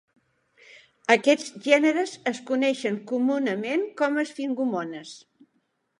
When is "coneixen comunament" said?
2.49-3.87